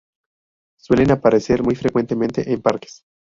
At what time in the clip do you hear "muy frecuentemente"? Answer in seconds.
1.61-2.51